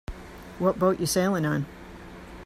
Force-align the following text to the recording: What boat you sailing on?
What 0.57 0.79
boat 0.79 0.99
you 0.99 1.05
sailing 1.05 1.45
on? 1.45 1.67